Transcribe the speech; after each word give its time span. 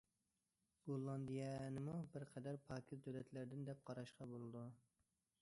گوللاندىيەنىمۇ 0.87 1.99
بىر 2.15 2.25
قەدەر 2.31 2.59
پاكىز 2.71 3.05
دۆلەتلەردىن 3.09 3.69
دەپ 3.71 3.87
قاراشقا 3.91 4.31
بولىدۇ. 4.35 4.67